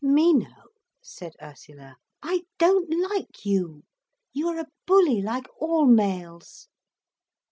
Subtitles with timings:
[0.03, 0.49] "Mino,"
[0.99, 3.83] said Ursula, "I don't like you.
[4.33, 6.67] You are a bully like all males."